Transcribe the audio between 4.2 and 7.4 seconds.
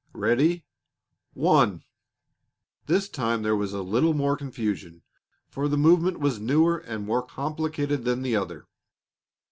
confusion, for the movement was newer and more